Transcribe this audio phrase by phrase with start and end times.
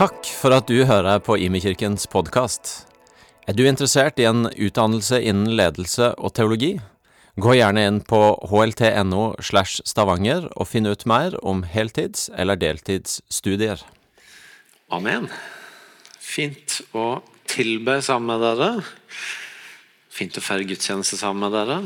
[0.00, 2.70] Takk for at du hører på Imekirkens podkast.
[3.44, 6.70] Er du interessert i en utdannelse innen ledelse og teologi?
[7.36, 13.84] Gå gjerne inn på hlt.no slash stavanger og finn ut mer om heltids- eller deltidsstudier.
[14.88, 15.28] Amen.
[16.16, 18.72] Fint å tilbe sammen med dere.
[20.08, 21.80] Fint å feire gudstjeneste sammen med dere.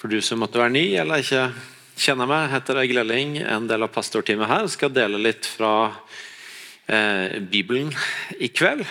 [0.00, 1.50] For du som måtte være ny eller ikke
[2.00, 4.70] kjenner meg, heter Egil Elling, en del av pastorteamet her.
[4.72, 5.74] Skal dele litt fra
[6.86, 7.92] eh, Bibelen
[8.38, 8.84] i kveld.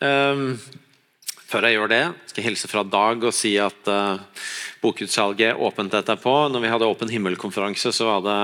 [0.00, 0.58] Um,
[1.46, 4.18] før jeg gjør det, skal jeg hilse fra Dag og si at uh,
[4.82, 6.34] bokutsalget er åpent etterpå.
[6.52, 8.38] Når vi hadde Åpen himmel-konferanse, så var det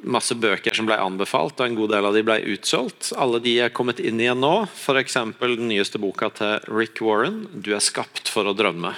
[0.00, 3.10] masse bøker som ble anbefalt, og en god del av de ble utsolgt.
[3.20, 5.18] Alle de er kommet inn igjen nå, f.eks.
[5.40, 8.94] den nyeste boka til Rick Warren, 'Du er skapt for å drømme'.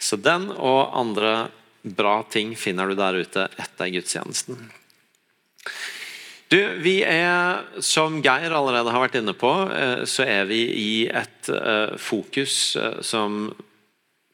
[0.00, 1.50] Så den og andre
[1.82, 4.58] bra ting finner du der ute etter gudstjenesten.
[6.52, 10.94] Du, vi er, Som Geir allerede har vært inne på, eh, så er vi i
[11.08, 13.46] et eh, fokus eh, som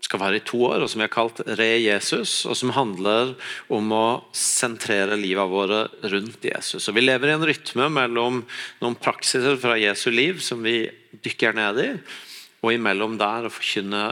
[0.03, 3.35] skal være i to år, og som vi har kalt Re Jesus, og som handler
[3.75, 6.89] om å sentrere livet våre rundt Jesus.
[6.89, 8.41] Og Vi lever i en rytme mellom
[8.81, 10.81] noen praksiser fra Jesu liv som vi
[11.23, 11.91] dykker ned i,
[12.65, 14.07] og imellom der å forkynne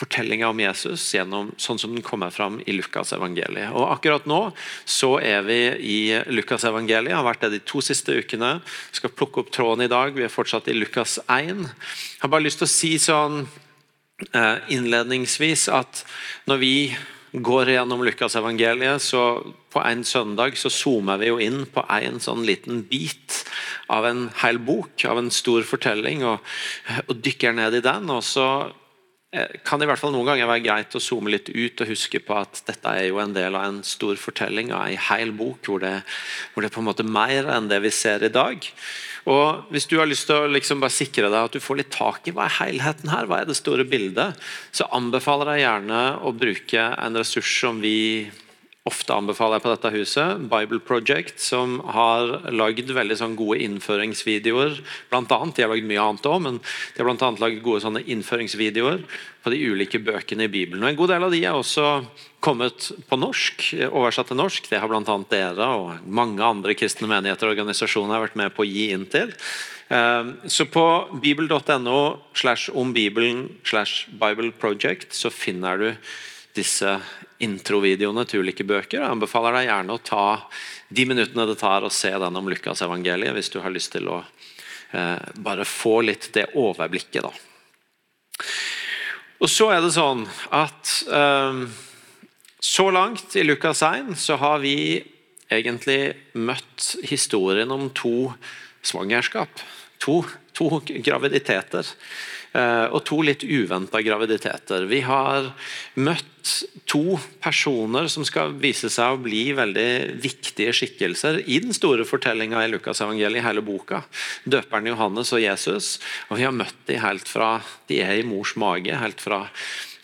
[0.00, 3.72] fortellinga om Jesus gjennom sånn som den kommer fram i Lukas evangeliet.
[3.76, 4.40] Og Akkurat nå
[4.88, 6.00] så er vi i
[6.32, 8.56] Lukas evangeliet, har vært det de to siste ukene.
[8.64, 11.66] Vi skal plukke opp tråden i dag, vi er fortsatt i Lukas 1.
[11.66, 16.04] Jeg har bare lyst til å si sånn eh, innledningsvis at
[16.48, 16.74] når vi
[17.30, 22.18] går gjennom Lukas evangeliet, så på en søndag så zoomer vi jo inn på en
[22.22, 23.44] sånn liten bit
[23.90, 26.42] av en hel bok, av en stor fortelling, og,
[27.06, 28.10] og dykker ned i den.
[28.10, 28.48] og så
[29.30, 32.18] kan det i hvert fall noen ganger være greit å zoome litt ut og huske
[32.26, 35.62] på at dette er jo en del av en stor fortelling, av en hel bok,
[35.68, 36.00] hvor det,
[36.50, 38.66] hvor det på en måte mer enn det vi ser i dag.
[39.30, 41.92] Og Hvis du har lyst til å liksom bare sikre deg at du får litt
[41.94, 44.34] tak i hva er helheten her, hva er det store bildet,
[44.74, 48.30] så anbefaler jeg gjerne å bruke en ressurs som vi
[48.88, 54.78] ofte anbefaler jeg på dette huset, Bible Project, som har lagd veldig sånn gode innføringsvideoer.
[55.12, 57.82] Blant annet, De har lagd mye annet òg, men de har blant annet lagd gode
[57.84, 59.04] sånne innføringsvideoer
[59.44, 60.82] på de ulike bøkene i Bibelen.
[60.82, 62.06] Og En god del av de er også
[62.40, 64.70] kommet på norsk, oversatt til norsk.
[64.72, 65.18] Det har bl.a.
[65.28, 69.34] dere og mange andre kristne menigheter og organisasjoner vært med på å gi inn til.
[69.92, 70.86] Eh, så på
[71.20, 72.00] bibel.no
[72.32, 75.90] slash om bibelen slash Bible Project så finner du
[76.56, 76.96] disse
[77.44, 79.00] introvideoene til ulike bøker.
[79.00, 80.24] Jeg anbefaler deg gjerne å ta
[80.88, 84.10] de minuttene det tar å se den om Lukas evangeliet, hvis du har lyst til
[84.12, 87.24] å eh, bare få litt det overblikket.
[87.24, 87.32] da.
[89.40, 91.62] Og så er det sånn at eh,
[92.60, 95.00] så langt i Lukas 1 så har vi
[95.50, 98.32] egentlig møtt historien om to
[98.84, 99.62] svangerskap.
[100.04, 100.20] To,
[100.60, 101.88] to graviditeter.
[102.50, 104.88] Eh, og to litt uventa graviditeter.
[104.90, 105.52] Vi har
[106.02, 106.50] møtt
[106.90, 112.64] to personer som skal vise seg å bli veldig viktige skikkelser i den store fortellinga
[112.64, 114.02] i Lukas evangeliet, i hele boka.
[114.50, 115.92] Døperen Johannes og Jesus.
[116.28, 117.60] Og vi har møtt dem helt fra
[117.90, 119.44] de er i mors mage, helt fra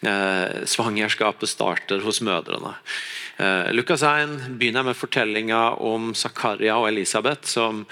[0.06, 2.76] eh, svangerskapet starter hos mødrene.
[3.42, 7.88] Eh, Lukas 1 begynner med fortellinga om Zakaria og Elisabeth, som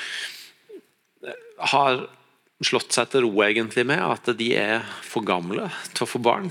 [1.75, 2.07] har
[2.67, 6.51] slått seg til ro egentlig med at de er for gamle til å få barn.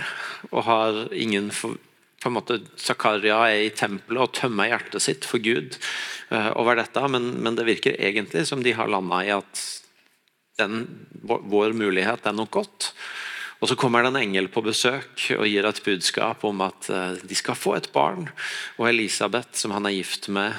[0.52, 1.78] Og har ingen for,
[2.24, 5.78] på en måte, Zakaria er i tempelet og tømmer hjertet sitt for Gud
[6.32, 9.66] uh, over dette, men, men, det virker egentlig som de har landa i at
[10.62, 10.86] den,
[11.24, 12.94] vår mulighet er nok godt.
[13.64, 17.20] Og Så kommer det en engel på besøk og gir et budskap om at uh,
[17.24, 18.28] de skal få et barn.
[18.76, 20.58] Og Elisabeth, som han er gift med,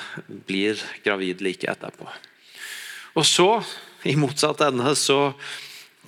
[0.49, 2.09] blir gravid like etterpå.
[3.15, 3.49] Og så
[4.05, 5.33] i motsatt ende så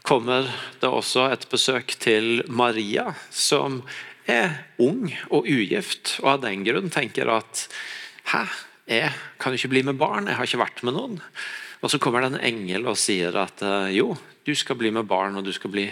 [0.07, 0.47] kommer
[0.81, 3.81] det også et besøk til Maria, som
[4.29, 7.67] er ung og ugift, og av den grunn tenker at
[8.27, 8.43] Hæ,
[8.91, 11.21] jeg kan jo ikke bli med barn, jeg har ikke vært med noen.
[11.83, 14.15] Og Så kommer det en engel og sier at eh, jo,
[14.47, 15.85] du skal bli med barn, og du skal bli,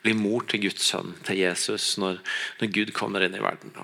[0.00, 2.22] bli mor til Guds sønn, til Jesus, når,
[2.56, 3.74] når, Gud kommer inn i verden.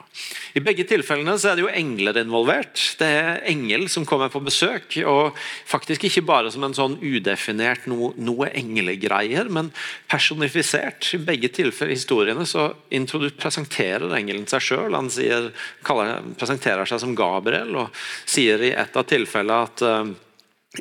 [0.57, 2.81] I begge tilfellene så er det jo engler involvert.
[3.01, 4.97] Det er engel som kommer på besøk.
[5.05, 5.37] og
[5.69, 9.69] Faktisk ikke bare som en sånn udefinert no, noe englegreier, men
[10.09, 11.13] personifisert.
[11.13, 14.97] I begge tilfeller historiene så presenterer engelen seg sjøl.
[14.97, 15.53] Han sier,
[15.85, 20.15] kaller, presenterer seg som Gabriel og sier i et av tilfellene at uh,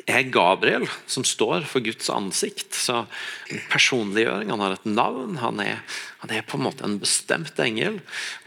[0.06, 2.74] er Gabriel, som står for Guds ansikt.
[2.74, 3.04] Så
[3.70, 5.82] personliggjøring, Han har et navn, han er,
[6.24, 7.98] han er på en måte en bestemt engel.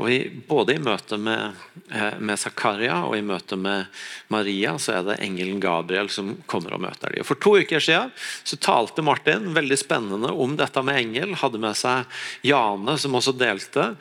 [0.01, 1.53] og i, Både i møte med,
[1.93, 3.85] eh, med Zakaria og i møte med
[4.33, 7.27] Maria så er det engelen Gabriel som kommer og møter dem.
[7.27, 11.35] For to uker siden så talte Martin veldig spennende om dette med engel.
[11.37, 12.09] Hadde med seg
[12.41, 13.91] Jane, som også delte.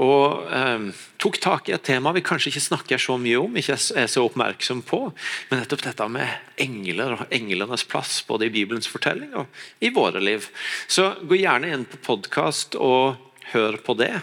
[0.00, 0.88] og eh,
[1.20, 4.24] tok tak i et tema vi kanskje ikke snakker så mye om, ikke er så
[4.24, 5.02] oppmerksom på,
[5.50, 9.46] men nettopp dette med engler og englenes plass, både i Bibelens fortelling og
[9.84, 10.48] i våre liv.
[10.88, 14.14] Så gå gjerne inn på podkast og hør på det.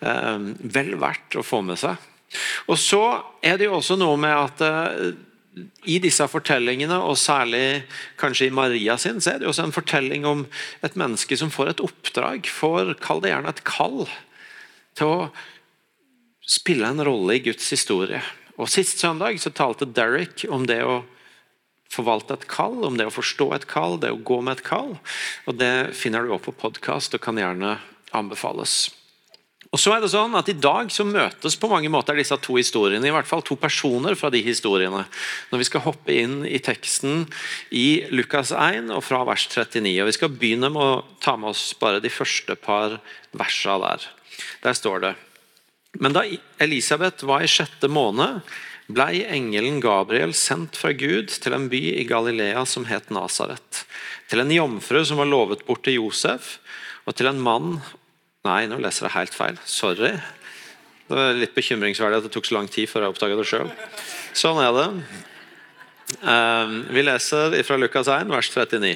[0.00, 0.38] Eh,
[0.76, 1.98] vel verdt å få med seg.
[2.70, 3.02] Og så
[3.42, 5.12] er det jo også noe med at eh,
[5.90, 7.82] i disse fortellingene, og særlig
[8.20, 10.44] kanskje i Maria sin, så er det også en fortelling om
[10.86, 14.04] et menneske som får et oppdrag, får, kall det gjerne et kall,
[14.98, 15.30] til å
[16.46, 18.22] spille en rolle i Guds historie.
[18.60, 21.00] Og Sist søndag så talte Derek om det å
[21.90, 24.94] forvalte et kall, om det å forstå et kall, det å gå med et kall.
[25.50, 27.78] Og Det finner du også på podkast og kan gjerne
[28.16, 28.90] anbefales.
[29.70, 32.56] Og så er det sånn at I dag så møtes på mange måter disse to
[32.58, 35.04] historiene, i hvert fall to personer fra de historiene.
[35.52, 37.28] Når vi skal hoppe inn i teksten
[37.70, 39.92] i Lukas 1 og fra vers 39.
[40.02, 42.98] og Vi skal begynne med å ta med oss bare de første par
[43.30, 44.08] versene der.
[44.64, 45.14] Der står det
[46.00, 46.22] Men da
[46.58, 48.42] Elisabeth var i sjette måned,
[48.90, 53.84] blei engelen Gabriel sendt fra Gud til en by i Galilea som het Nasaret.
[54.30, 56.59] Til en jomfru som var lovet bort til Josef,
[57.10, 57.80] og til en mann
[58.46, 59.58] Nei, nå leser jeg helt feil.
[59.68, 60.14] Sorry.
[61.04, 63.68] Det var litt bekymringsverdig at det tok så lang tid før jeg oppdaga det sjøl.
[64.32, 64.86] Sånn er det.
[66.24, 68.94] Ehm, vi leser fra Lukas 1, vers 39.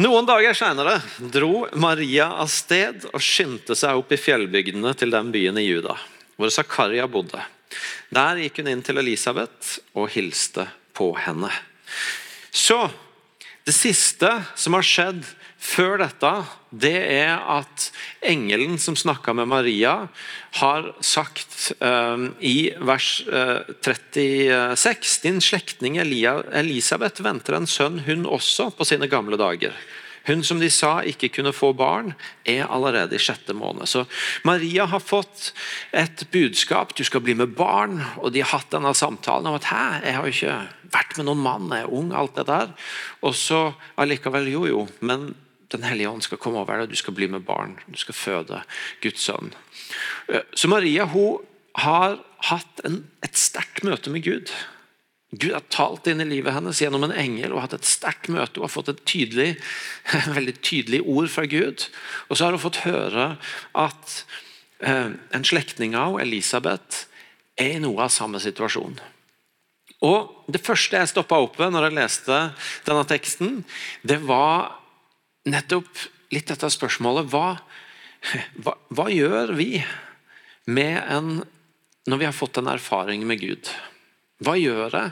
[0.00, 0.94] Noen dager senere
[1.34, 5.98] dro Maria av sted og skyndte seg opp i fjellbygdene til den byen i Juda,
[6.40, 7.42] hvor Zakaria bodde.
[8.08, 10.64] Der gikk hun inn til Elisabeth og hilste
[10.96, 11.52] på henne.
[12.48, 12.86] Så
[13.68, 15.20] det siste som har skjedd
[15.60, 16.30] før dette,
[16.72, 17.90] det er at
[18.24, 19.94] engelen som snakka med Maria,
[20.58, 28.24] har sagt um, i vers uh, eh, 36 Din slektning Elisabeth venter en sønn, hun
[28.26, 29.76] også, på sine gamle dager.
[30.28, 32.12] Hun som de sa ikke kunne få barn,
[32.44, 33.88] er allerede i sjette måned.
[33.88, 34.04] Så
[34.44, 35.52] Maria har fått
[35.96, 36.92] et budskap.
[36.96, 37.98] Du skal bli med barn.
[38.20, 40.58] Og de har hatt denne samtalen om at Hæ, jeg har jo ikke
[40.92, 42.74] vært med noen mann, jeg er ung, alt det der.
[43.24, 43.70] Og så
[44.00, 45.30] allikevel, jo jo, men
[45.72, 47.76] den hellige ånd skal komme over deg, du skal bli med barn.
[47.86, 48.62] Du skal føde
[49.04, 49.52] Guds sønn.
[50.28, 51.40] Eh, så Maria hun
[51.78, 52.18] har
[52.50, 54.50] hatt en, et sterkt møte med Gud.
[55.30, 58.58] Gud har talt inn i livet hennes gjennom en engel og hatt et sterkt møte.
[58.58, 59.52] Hun har fått et tydelig,
[60.38, 61.86] veldig tydelig ord fra Gud.
[62.28, 63.28] Og så har hun fått høre
[63.78, 64.16] at
[64.82, 67.06] eh, en slektning av Elisabeth
[67.60, 68.98] er i noe av samme situasjon.
[70.00, 72.36] Og Det første jeg stoppa opp ved når jeg leste
[72.86, 73.60] denne teksten,
[74.02, 74.79] det var
[75.48, 75.88] nettopp
[76.34, 77.54] litt dette spørsmålet hva,
[78.62, 79.80] hva, hva gjør vi
[80.70, 81.40] en,
[82.06, 83.70] når vi har fått en erfaring med Gud?
[84.40, 85.08] Hva gjør jeg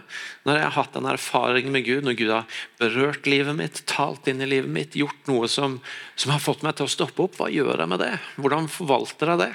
[0.48, 4.28] når jeg har hatt en erfaring med Gud, når Gud har berørt livet mitt, talt
[4.30, 5.78] inn i livet mitt, gjort noe som,
[6.16, 7.36] som har fått meg til å stoppe opp?
[7.36, 8.14] Hva gjør jeg med det?
[8.40, 9.50] Hvordan forvalter jeg det?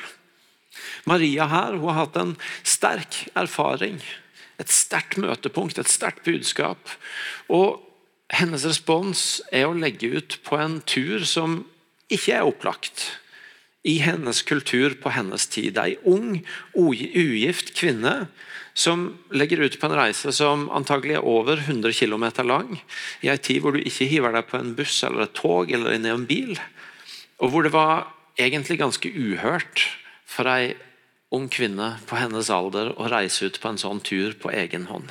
[1.09, 2.35] Maria her hun har hatt en
[2.65, 3.97] sterk erfaring,
[4.61, 6.93] et sterkt møtepunkt, et sterkt budskap.
[7.49, 7.81] Og
[8.33, 11.61] hennes respons er å legge ut på en tur som
[12.13, 13.05] ikke er opplagt
[13.83, 15.77] i hennes kultur på hennes tid.
[15.77, 16.39] Ei ung,
[16.73, 18.27] ugift kvinne
[18.73, 22.79] som legger ut på en reise som antagelig er over 100 km lang,
[23.21, 25.93] i ei tid hvor du ikke hiver deg på en buss eller et tog eller
[25.93, 26.55] inn i en bil,
[27.43, 28.07] og hvor det var
[28.39, 29.83] egentlig ganske uhørt
[30.25, 30.73] for ei
[31.33, 35.09] ung kvinne på hennes alder å reise ut på en sånn tur på egen hånd.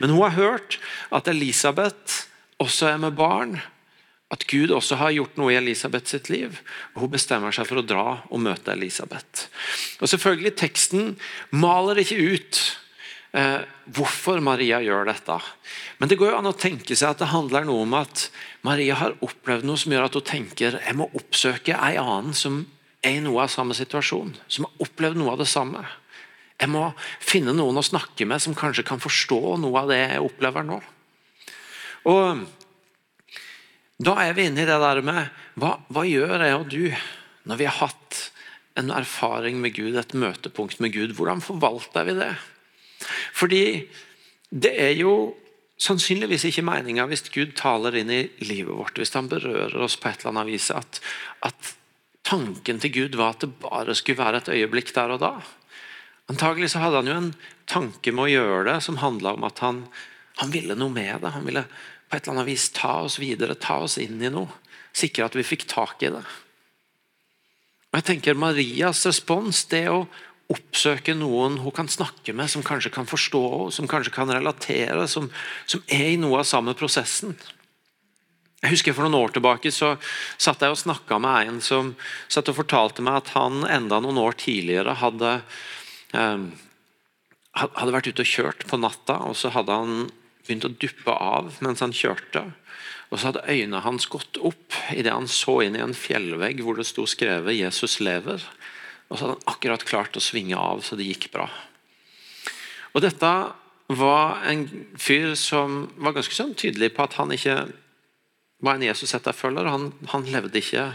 [0.00, 0.78] Men hun har hørt
[1.12, 2.29] at Elisabeth
[2.62, 3.58] også er med barn.
[4.30, 6.60] At Gud også har gjort noe i Elisabeth sitt liv.
[6.94, 9.48] og Hun bestemmer seg for å dra og møte Elisabeth.
[9.98, 11.16] Og selvfølgelig, Teksten
[11.50, 12.60] maler ikke ut
[13.34, 15.38] eh, hvorfor Maria gjør dette.
[15.98, 18.28] Men det går jo an å tenke seg at det handler noe om at
[18.66, 22.62] Maria har opplevd noe som gjør at hun tenker jeg må oppsøke en annen som
[23.02, 24.36] er i noe av samme situasjon.
[24.46, 25.82] Som har opplevd noe av det samme.
[26.60, 26.86] Jeg må
[27.24, 30.78] finne noen å snakke med som kanskje kan forstå noe av det jeg opplever nå.
[32.08, 32.46] Og
[34.00, 35.26] Da er vi inne i det der med
[35.60, 36.86] hva, hva gjør jeg og du
[37.50, 38.20] når vi har hatt
[38.80, 41.12] en erfaring med Gud, et møtepunkt med Gud?
[41.18, 42.30] Hvordan forvalter vi det?
[43.36, 43.64] Fordi
[44.48, 45.34] det er jo
[45.80, 50.10] sannsynligvis ikke meninga hvis Gud taler inn i livet vårt, hvis han berører oss på
[50.10, 51.00] et eller annet vis, at,
[51.44, 51.72] at
[52.26, 55.32] tanken til Gud var at det bare skulle være et øyeblikk der og da.
[56.30, 57.32] Antagelig så hadde han jo en
[57.70, 59.84] tanke med å gjøre det som handla om at han
[60.40, 61.34] Han ville noe med det.
[61.36, 61.64] Han ville
[62.10, 64.50] på et eller annet vis ta oss videre, ta oss inn i noe.
[64.96, 66.24] Sikre at vi fikk tak i det.
[67.90, 70.04] Og jeg tenker Marias respons det å
[70.50, 75.06] oppsøke noen hun kan snakke med, som kanskje kan forstå henne, som kanskje kan relatere,
[75.10, 75.28] som,
[75.66, 77.36] som er i noe av samme prosessen.
[78.60, 79.94] Jeg husker For noen år tilbake så
[80.36, 81.94] satt jeg og snakka med en som
[82.28, 85.30] satt og fortalte meg at han enda noen år tidligere hadde,
[86.12, 86.42] eh,
[87.56, 90.10] hadde vært ute og kjørt på natta, og så hadde han
[90.50, 92.44] begynt å duppe av mens han kjørte.
[93.10, 96.78] Og så hadde øynene hans gått opp idet han så inn i en fjellvegg hvor
[96.78, 98.44] det sto skrevet 'Jesus lever'.
[99.10, 101.48] Og så hadde han akkurat klart å svinge av så det gikk bra.
[102.94, 103.30] Og Dette
[103.90, 104.66] var en
[104.98, 107.56] fyr som var ganske sånn tydelig på at han ikke
[108.62, 109.66] var en Jesus-etterfølger.
[109.66, 110.92] Han, han levde ikke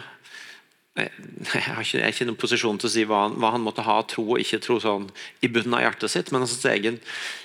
[1.00, 3.64] jeg, har ikke, jeg er ikke noen posisjon til å si hva han, hva han,
[3.66, 5.10] måtte ha tro og ikke tro sånn
[5.44, 7.02] i bunnen av hjertet sitt, men hans egen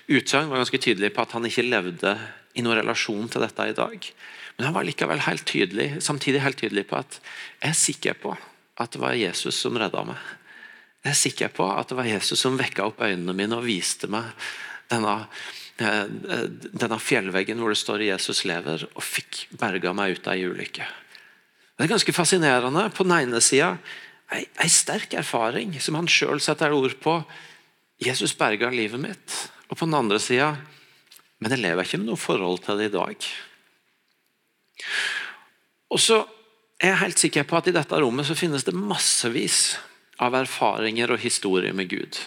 [0.06, 2.14] utsagn var ganske tydelig på at han ikke levde
[2.54, 4.10] i noen relasjon til dette i dag.
[4.56, 8.36] Men han var likevel helt tydelig, samtidig helt tydelig på at jeg er sikker på
[8.80, 10.30] at det var Jesus som redda meg.
[11.00, 14.08] Jeg er sikker på at det var Jesus som vekka opp øynene mine og viste
[14.12, 14.30] meg
[14.90, 15.14] denne,
[15.80, 16.06] eh,
[16.70, 20.86] denne fjellveggen hvor det står 'Jesus lever', og fikk berga meg ut av ei ulykke.
[21.80, 22.82] Det er ganske fascinerende.
[22.92, 23.70] På den ene sida
[24.36, 27.14] ei, sterk erfaring som han sjøl setter ord på.
[28.04, 29.36] Jesus berga livet mitt.
[29.72, 30.56] Og på den andre sida
[31.40, 33.28] Men jeg lever ikke med noe forhold til det i dag.
[35.88, 36.18] Og så
[36.76, 39.78] er jeg helt sikker på at i dette rommet så finnes det massevis
[40.20, 42.20] av erfaringer og historier med Gud.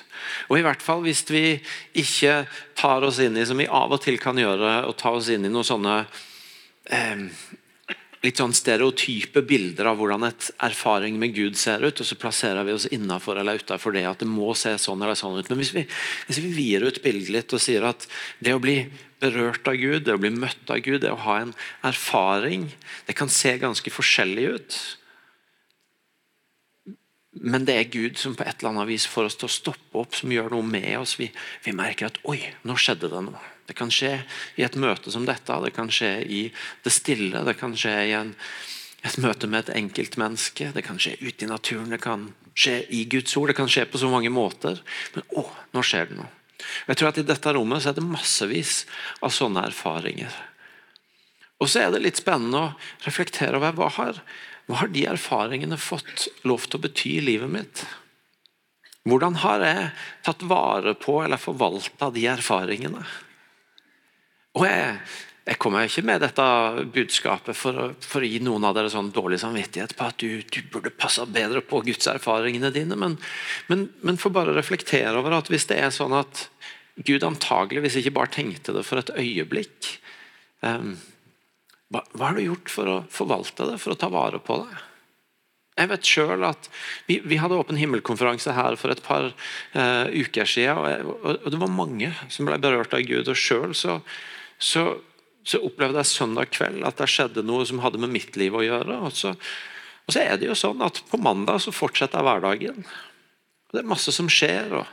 [0.50, 1.60] Og i hvert fall hvis vi
[2.02, 5.30] ikke tar oss inn i, som vi av og til kan gjøre, og ta oss
[5.30, 6.00] inn i noen sånne
[6.90, 7.28] eh,
[8.24, 12.64] litt sånn stereotype bilder av hvordan et erfaring med Gud ser ut, og så plasserer
[12.64, 15.50] vi oss innafor eller utafor det at det må se sånn eller sånn ut.
[15.52, 15.84] Men hvis vi,
[16.30, 18.08] hvis vi vier ut bildet litt og sier at
[18.40, 18.78] det å bli
[19.24, 22.70] berørt av Gud, det å bli møtt av Gud, det å ha en erfaring.
[23.08, 24.78] Det kan se ganske forskjellig ut.
[27.44, 30.00] Men det er Gud som på et eller annet vis får oss til å stoppe
[30.00, 31.18] opp, som gjør noe med oss.
[31.20, 31.32] Vi,
[31.66, 33.53] vi merker at 'oi, nå skjedde det noe'.
[33.68, 34.18] Det kan skje
[34.60, 36.44] i et møte som dette, det kan skje i
[36.84, 38.34] det stille, det kan skje i en,
[39.08, 43.04] et møte med et enkeltmenneske, det kan skje ute i naturen, det kan skje i
[43.10, 44.82] Guds ord, det kan skje på så mange måter.
[45.16, 46.32] Men å, nå skjer det noe.
[46.88, 48.84] Jeg tror at I dette rommet så er det massevis
[49.24, 50.36] av sånne erfaringer.
[51.64, 52.72] Og så er det litt spennende å
[53.06, 54.22] reflektere over hva har,
[54.68, 57.84] hva har de erfaringene fått lov til å bety i livet mitt?
[59.08, 59.88] Hvordan har jeg
[60.24, 63.04] tatt vare på eller forvalta de erfaringene?
[64.54, 64.98] Og jeg,
[65.50, 66.44] jeg kommer ikke med dette
[66.94, 70.44] budskapet for å, for å gi noen av dere sånn dårlig samvittighet på at du,
[70.46, 73.18] du burde passe bedre på gudserfaringene dine, men,
[73.72, 76.48] men, men for bare reflektere over at hvis det er sånn at
[77.02, 79.96] Gud antageligvis ikke bare tenkte det for et øyeblikk.
[80.62, 80.94] Um,
[81.90, 84.82] hva, hva, har du gjort for å forvalte det, for å ta vare på det?
[85.74, 86.68] Jeg vet selv at
[87.08, 90.78] Vi, vi hadde Åpen himmelkonferanse her for et par uh, uker siden.
[90.78, 93.26] Og, og, og, det var mange som ble berørt av Gud.
[93.26, 93.98] og Selv så,
[94.64, 94.84] så,
[95.44, 98.64] så, opplevde jeg søndag kveld at det skjedde noe som hadde med mitt liv å
[98.64, 99.02] gjøre.
[99.08, 99.34] Og så,
[100.08, 102.84] og så er det jo sånn at På mandag så fortsetter hverdagen.
[102.84, 104.72] Og Det er masse som skjer.
[104.80, 104.88] og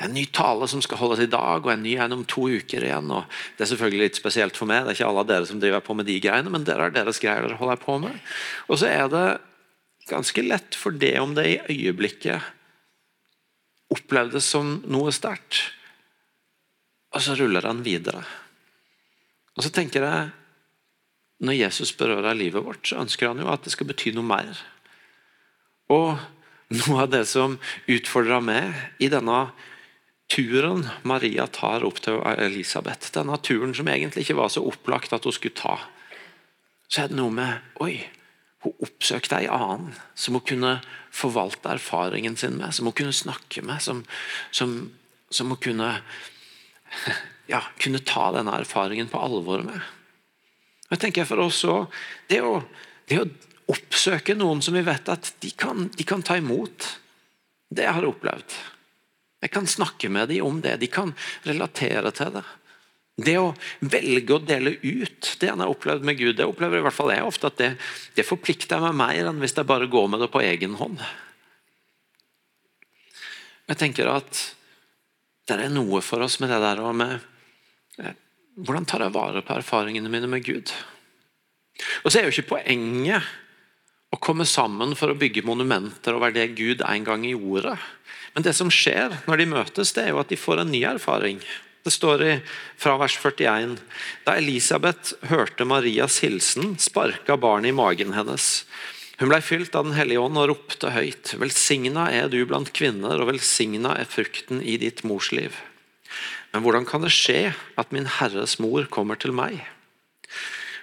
[0.00, 2.22] det er en ny tale som skal holdes i dag, og en ny en om
[2.24, 3.10] to uker igjen.
[3.12, 3.26] og
[3.58, 5.82] Det er selvfølgelig litt spesielt for meg, det er ikke alle av dere som driver
[5.84, 8.16] på med de greiene, men dere har deres greier dere holder på med.
[8.72, 9.26] Og så er det
[10.08, 12.48] ganske lett for det om det i øyeblikket
[13.90, 15.66] opplevdes som noe sterkt,
[17.10, 18.22] og så ruller han videre.
[19.60, 20.28] Og så tenker jeg
[21.44, 24.56] når Jesus berører livet vårt, så ønsker han jo at det skal bety noe mer.
[25.92, 26.16] Og
[26.72, 29.42] noe av det som utfordrer meg i denne
[30.32, 35.28] turen Maria tar opp til Elisabeth, denne turen som egentlig ikke var så opplagt at
[35.28, 35.76] hun skulle ta,
[36.88, 37.98] så er det noe med Oi,
[38.64, 40.78] hun oppsøkte ei annen som hun kunne
[41.12, 44.06] forvalte erfaringen sin med, som hun kunne snakke med, som,
[44.56, 44.78] som,
[45.28, 45.92] som hun kunne,
[47.50, 49.80] ja, kunne ta denne erfaringen på alvor med.
[50.88, 51.76] Og Jeg tenker for oss også,
[52.30, 52.60] det å,
[53.10, 53.28] det å
[53.70, 56.86] oppsøke noen som vi vet at de kan, de kan ta imot,
[57.70, 58.56] det har jeg opplevd.
[59.40, 60.76] Jeg kan snakke med dem om det.
[60.82, 61.14] De kan
[61.46, 62.42] relatere til det.
[63.20, 66.84] Det å velge å dele ut det han har opplevd med Gud, det opplever i
[66.84, 67.70] hvert fall jeg ofte at det,
[68.16, 71.02] det forplikter meg mer enn hvis jeg bare går med det på egen hånd.
[73.70, 74.40] Jeg tenker at
[75.50, 77.18] det er noe for oss med det der og med
[78.60, 80.72] Hvordan tar jeg vare på erfaringene mine med Gud?
[82.04, 83.24] Og så er jo ikke poenget
[84.10, 87.76] å komme sammen for å bygge monumenter over det Gud en gang gjorde.
[88.34, 90.82] Men det som skjer når de møtes, det er jo at de får en ny
[90.88, 91.40] erfaring.
[91.86, 92.32] Det står i,
[92.76, 93.78] fra vers 41.
[94.26, 98.66] Da Elisabeth hørte Marias hilsen, sparka barnet i magen hennes.
[99.20, 101.34] Hun blei fylt av Den hellige ånd og ropte høyt.
[101.40, 105.56] Velsigna er du blant kvinner, og velsigna er frukten i ditt mors liv.
[106.50, 109.62] Men hvordan kan det skje at min Herres mor kommer til meg?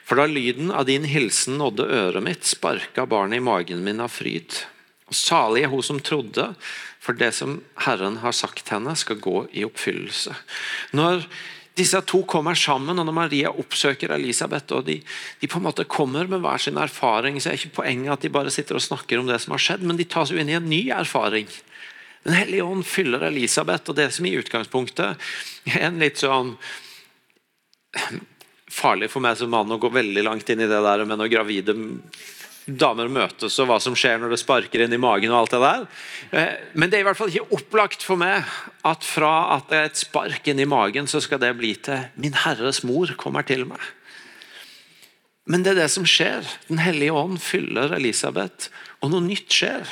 [0.07, 4.13] For da lyden av din hilsen nådde øret mitt, sparka barnet i magen min av
[4.15, 4.61] fryd.
[5.11, 6.53] Og Salig er hun som trodde,
[7.03, 10.35] for det som Herren har sagt henne, skal gå i oppfyllelse.
[10.95, 11.27] Når
[11.77, 14.97] disse to kommer sammen, og når Maria oppsøker Elisabeth, og de,
[15.41, 18.33] de, på en måte kommer med hver sin erfaring, så er ikke poenget at de
[18.33, 20.57] bare sitter og snakker om det som har skjedd, men de tas jo inn i
[20.57, 21.51] en ny erfaring.
[22.27, 25.29] Den hellige ånd fyller Elisabeth, og det som i utgangspunktet
[25.71, 26.57] er en litt sånn
[28.67, 31.31] farlig for meg som mann å gå veldig langt inn i det der med når
[31.31, 31.75] gravide
[32.67, 35.61] damer møtes og hva som skjer når det sparker inn i magen og alt det
[35.63, 35.85] der.
[36.35, 38.43] Eh, men det er i hvert fall ikke opplagt for meg
[38.87, 42.09] at fra at det er et spark inn i magen, så skal det bli til
[42.19, 43.93] 'min Herres mor kommer til meg'.
[45.47, 46.43] Men det er det som skjer.
[46.67, 48.67] Den hellige ånd fyller Elisabeth,
[48.99, 49.87] og noe nytt skjer.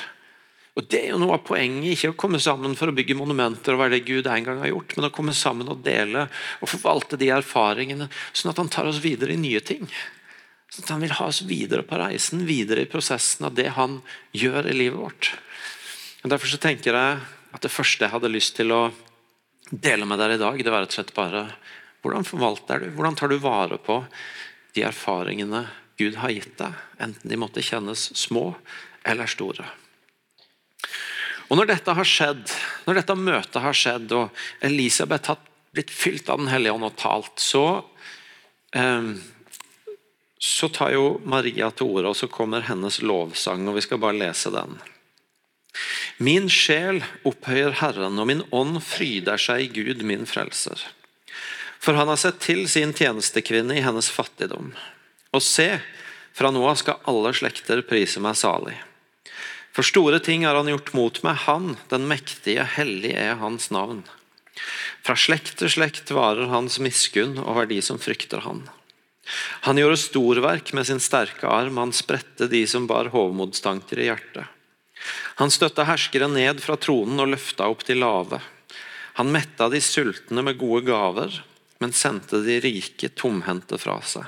[0.75, 3.75] Og Det er jo noe av poenget, ikke å komme sammen for å bygge monumenter
[3.75, 6.25] og være det Gud en gang har gjort, men å komme sammen og dele
[6.59, 9.87] og forvalte de erfaringene, sånn at han tar oss videre i nye ting.
[10.67, 14.01] Sånn at Han vil ha oss videre på reisen, videre i prosessen av det han
[14.35, 15.31] gjør i livet vårt.
[16.25, 17.23] Og Derfor så tenker jeg
[17.55, 18.81] at det første jeg hadde lyst til å
[19.71, 21.45] dele med dere i dag, det var rett og slett bare
[22.03, 24.01] hvordan forvalter du, hvordan tar du vare på
[24.75, 25.63] de erfaringene
[25.95, 28.49] Gud har gitt deg, enten de måtte kjennes små
[29.07, 29.63] eller store.
[31.49, 32.53] Og Når dette har skjedd,
[32.87, 35.41] når dette møtet har skjedd, og Elisabeth har
[35.75, 37.85] blitt fylt av Den hellige ånd og talt, så,
[38.73, 39.11] eh,
[40.39, 43.67] så tar jo Maria til orde, og så kommer hennes lovsang.
[43.67, 44.79] og Vi skal bare lese den.
[46.17, 50.79] Min sjel opphøyer Herren, og min ånd fryder seg i Gud, min frelser.
[51.79, 54.71] For han har sett til sin tjenestekvinne i hennes fattigdom.
[55.35, 55.81] Og se,
[56.33, 58.77] fra nå av skal alle slekter prise meg salig.
[59.75, 64.05] For store ting har han gjort mot meg, han, den mektige, hellig er hans navn.
[65.03, 68.63] Fra slekt til slekt varer hans miskunn over de som frykter han.
[69.67, 74.47] Han gjorde storverk med sin sterke arm, han spredte de som bar hovmodstanker i hjertet.
[75.41, 78.39] Han støtta herskere ned fra tronen og løfta opp de lave.
[79.19, 81.41] Han metta de sultne med gode gaver,
[81.83, 84.23] men sendte de rike tomhendte fra seg.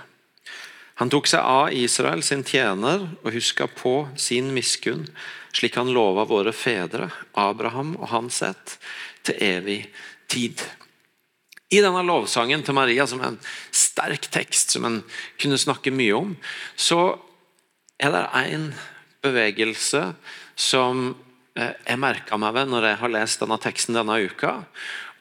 [0.98, 5.06] Han tok seg av Israel sin tjener og huska på sin miskunn,
[5.54, 8.78] slik han lova våre fedre, Abraham og hans ett,
[9.22, 9.80] til evig
[10.32, 10.64] tid.
[11.70, 13.40] I denne lovsangen til Maria, som er en
[13.76, 15.00] sterk tekst som en
[15.38, 16.36] kunne snakke mye om,
[16.74, 17.18] så
[18.02, 18.68] er det en
[19.26, 20.04] bevegelse
[20.58, 21.10] som
[21.58, 24.62] eh, jeg merka meg ved når jeg har lest denne teksten denne uka.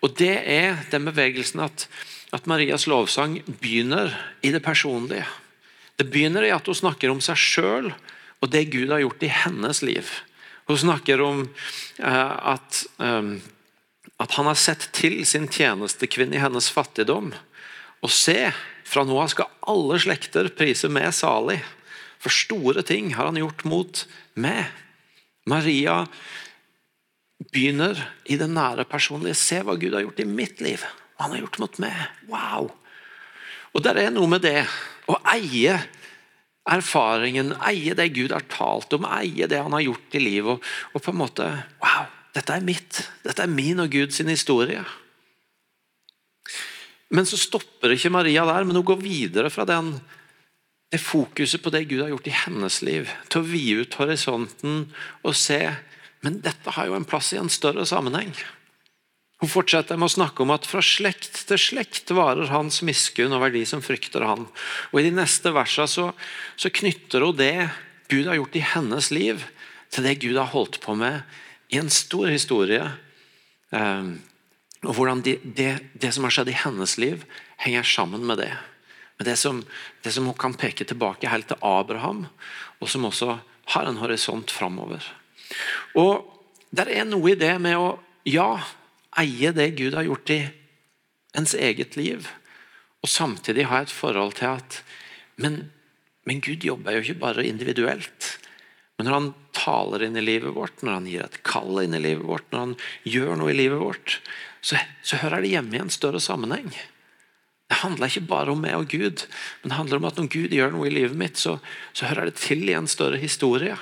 [0.01, 1.89] Og Det er den bevegelsen at,
[2.33, 5.27] at Marias lovsang begynner i det personlige.
[5.97, 7.91] Det begynner i at hun snakker om seg sjøl
[8.43, 10.11] og det Gud har gjort i hennes liv.
[10.69, 11.45] Hun snakker om
[11.99, 13.31] eh, at, eh,
[14.19, 17.33] at, han har sett til sin tjenestekvinne i hennes fattigdom.
[18.05, 18.51] Og se,
[18.87, 21.61] fra nå av skal alle slekter prise meg salig.
[22.23, 24.03] For store ting har han gjort mot
[24.35, 24.67] meg.
[25.47, 26.03] Maria
[27.53, 29.39] begynner i det nære personlige.
[29.39, 30.83] Se hva Gud har gjort i mitt liv.
[31.23, 31.97] Han har gjort mot meg.
[32.29, 32.73] Wow!
[33.77, 34.65] Og det er noe med det
[35.11, 35.79] å eie
[36.67, 40.57] erfaringen, eie det Gud har talt om, eie det han har gjort i livet.
[40.57, 41.49] Og, og, på en måte
[41.83, 43.01] Wow, dette er mitt.
[43.25, 44.83] Dette er min og Guds historie.
[47.15, 49.95] Men så stopper ikke Maria der, men hun går videre fra den,
[50.91, 54.89] det fokuset på det Gud har gjort i hennes liv, til å vide ut horisonten
[55.27, 55.61] og se
[56.27, 58.33] men dette har jo en plass i en større sammenheng.
[59.43, 63.53] Hun fortsetter med å snakke om at fra slekt til slekt varer hans miskunn over
[63.53, 64.47] de som frykter han.
[64.93, 66.07] Og I de neste versene så,
[66.57, 67.69] så, knytter hun det
[68.09, 69.43] Gud har gjort i hennes liv,
[69.93, 71.21] til det Gud har holdt på med
[71.69, 72.81] i en stor historie.
[73.75, 74.17] Um,
[74.87, 77.27] og hvordan de, det, det, som har skjedd i hennes liv,
[77.61, 78.53] henger sammen med det.
[79.19, 79.61] Med det som,
[80.05, 82.25] det som hun kan peke tilbake helt til Abraham,
[82.81, 83.37] og som også
[83.75, 85.05] har en horisont framover.
[85.99, 86.25] Og
[86.77, 87.95] der er noe i det med å
[88.27, 88.59] Ja,
[89.21, 90.41] eie det Gud har gjort i
[91.37, 92.29] ens eget liv,
[93.05, 94.81] og samtidig ha et forhold til at
[95.37, 95.67] men,
[96.25, 98.37] men Gud jobber jo ikke bare individuelt.
[98.97, 102.01] Men når han taler inn i livet vårt, når han gir et kall inn i
[102.01, 104.19] livet vårt, når han gjør noe i livet vårt,
[104.65, 106.71] så, så hører det hjemme i en større sammenheng.
[107.67, 109.27] Det handler ikke bare om meg og Gud,
[109.61, 111.59] men det handler om at når Gud gjør noe i livet mitt, så,
[111.93, 113.77] så hører det til i en større historie.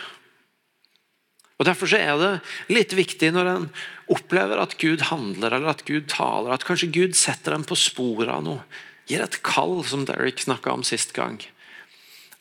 [1.59, 2.33] Og Derfor er det
[2.75, 3.67] litt viktig når en
[4.11, 8.33] opplever at Gud handler eller at Gud taler, at kanskje Gud setter en på sporet
[8.33, 8.65] av noe,
[9.07, 11.39] gir et kall, som Derek snakka om sist gang.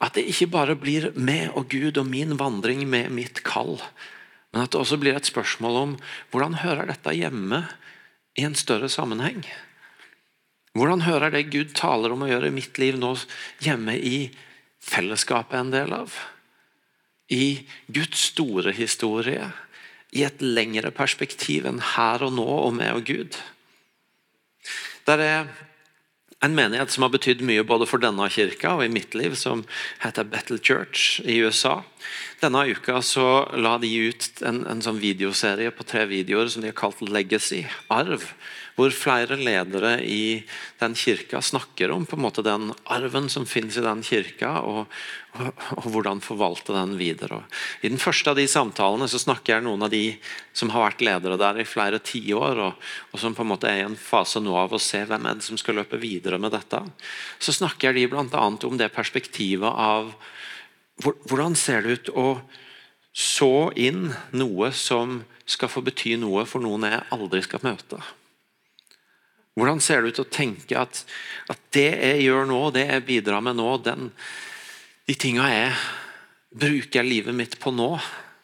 [0.04, 3.78] At det ikke bare blir meg og Gud og min vandring med mitt kall,
[4.54, 5.96] men at det også blir et spørsmål om
[6.34, 7.64] hvordan hører dette hjemme
[8.38, 9.46] i en større sammenheng?
[10.74, 13.14] Hvordan hører det Gud taler om å gjøre i mitt liv nå
[13.62, 14.32] hjemme i
[14.82, 16.16] fellesskapet en del av?
[17.34, 19.50] I Guds store historie?
[20.14, 23.40] I et lengre perspektiv enn her og nå og med og Gud?
[25.08, 25.48] Der er
[26.44, 29.64] en menighet som har betydd mye både for denne kirka og i mitt liv, som
[30.04, 31.80] heter Battle Church i USA.
[32.44, 36.72] Denne uka så la de ut en, en sånn videoserie på tre videoer som de
[36.72, 38.28] har kalt Legacy, arv
[38.74, 40.44] hvor flere ledere i
[40.80, 44.88] den kirka snakker om på en måte den arven som finnes i den kirka, og,
[45.38, 47.44] og, og hvordan forvalte den videre.
[47.44, 50.16] Og I den første av de samtalene så snakker jeg noen av de
[50.58, 53.84] som har vært ledere der i flere tiår, og, og som på en måte er
[53.84, 56.56] i en fase nå av å se hvem er det som skal løpe videre med
[56.56, 56.82] dette.
[57.38, 58.26] Så snakker de bl.a.
[58.50, 60.16] om det perspektivet av
[61.04, 62.28] hvordan ser det ut å
[63.14, 68.02] så inn noe som skal få bety noe for noen jeg aldri skal møte.
[69.54, 71.04] Hvordan ser det ut å tenke at,
[71.52, 74.10] at, det jeg gjør nå, det jeg bidrar med nå, den,
[75.06, 75.74] de tinga jeg
[76.54, 77.92] bruker livet mitt på nå,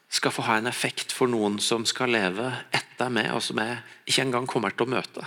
[0.10, 3.78] skal få ha en effekt for noen som skal leve etter meg, og som jeg
[4.10, 5.26] ikke engang kommer til å møte.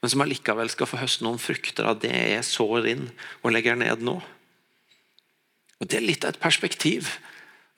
[0.00, 3.06] Men som allikevel skal få høste noen frukter av det jeg sår inn
[3.42, 4.16] og legger ned nå.
[5.80, 7.14] Og Det er litt av et perspektiv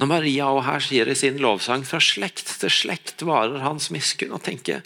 [0.03, 4.33] når Maria og her sier i sin lovsang fra slekt til slekt varer hans miskunn,
[4.35, 4.81] og tenker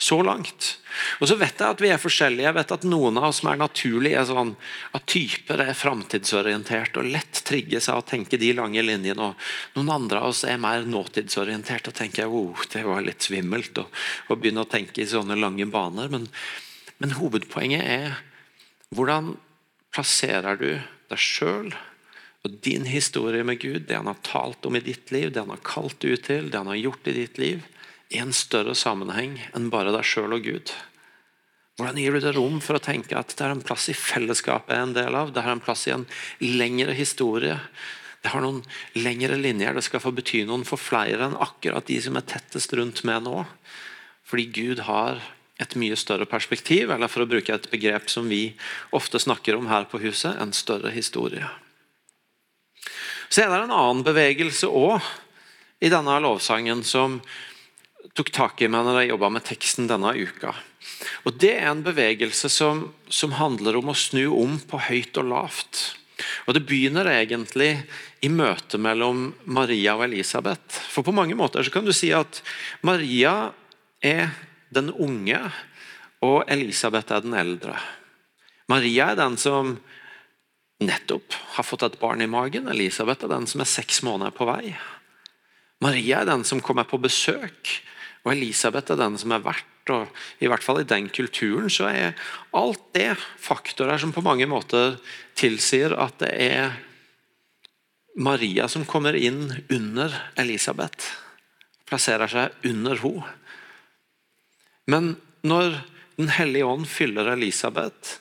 [0.00, 0.78] så langt.
[1.20, 2.46] Og så vet jeg at vi er forskjellige.
[2.46, 4.54] Jeg vet at Noen av oss som er naturlige, er sånn
[4.96, 9.28] at typer er framtidsorientert og lett trigges av å tenke de lange linjene.
[9.28, 13.76] og Noen andre av oss er mer nåtidsorientert og tenker oh, det var litt svimmelt
[13.76, 13.84] å,
[14.32, 16.08] å begynne å tenke i sånne lange baner.
[16.16, 16.30] Men,
[16.96, 18.20] men hovedpoenget er
[18.96, 19.34] hvordan
[19.92, 21.74] plasserer du deg sjøl
[22.42, 25.52] og din historie med Gud, det han har talt om i ditt liv, det han
[25.54, 27.62] har kalt deg ut til, det han har gjort i ditt liv,
[28.12, 30.72] i en større sammenheng enn bare deg sjøl og Gud.
[31.78, 34.74] Hvordan gir du det rom for å tenke at det er en plass i fellesskapet
[34.74, 35.30] jeg er en del av?
[35.32, 36.04] Det er en plass i en
[36.42, 37.56] lengre historie.
[38.22, 38.60] Det har noen
[38.98, 39.78] lengre linjer.
[39.78, 43.24] Det skal få bety noen for flere enn akkurat de som er tettest rundt meg
[43.24, 43.46] nå.
[44.28, 45.22] Fordi Gud har
[45.62, 48.52] et mye større perspektiv, eller for å bruke et begrep som vi
[48.94, 51.48] ofte snakker om her på huset, en større historie.
[53.32, 55.00] Så er det en annen bevegelse òg
[55.80, 57.16] i denne lovsangen som
[58.12, 60.52] tok tak i meg når jeg jobba med teksten denne uka.
[61.24, 65.30] Og Det er en bevegelse som, som handler om å snu om på høyt og
[65.30, 65.80] lavt.
[66.44, 67.70] Og Det begynner egentlig
[68.20, 70.82] i møtet mellom Maria og Elisabeth.
[70.92, 72.42] For på mange måter så kan du si at
[72.84, 73.54] Maria
[74.04, 74.28] er
[74.68, 75.40] den unge,
[76.20, 77.80] og Elisabeth er den eldre.
[78.68, 79.78] Maria er den som
[80.86, 82.68] nettopp har fått et barn i magen.
[82.70, 84.74] Elisabeth er den som er seks måneder på vei.
[85.82, 87.70] Maria er den som kommer på besøk,
[88.22, 89.66] og Elisabeth er den som er vert.
[89.90, 90.06] og
[90.38, 92.14] I hvert fall i den kulturen så er
[92.54, 95.00] alt det faktorer som på mange måter
[95.34, 96.76] tilsier at det er
[98.14, 101.16] Maria som kommer inn under Elisabeth.
[101.88, 103.24] Plasserer seg under henne.
[104.86, 105.80] Men når
[106.12, 108.18] Den hellige ånd fyller Elisabeth,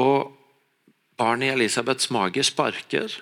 [0.00, 0.32] og
[1.22, 3.14] barnet i Elisabeths mage sparker,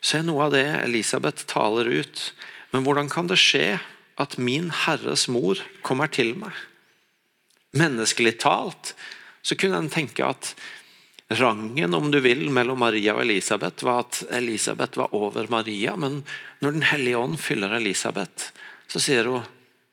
[0.00, 2.26] så er noe av det Elisabeth taler ut.
[2.72, 3.76] Men hvordan kan det skje
[4.20, 6.56] at min Herres mor kommer til meg?
[7.76, 8.94] Menneskelig talt
[9.42, 10.54] så kunne en tenke at
[11.32, 15.96] rangen om du vil, mellom Maria og Elisabeth var at Elisabeth var over Maria.
[15.96, 16.22] Men
[16.60, 18.52] når Den hellige ånd fyller Elisabeth,
[18.88, 19.48] så sier hun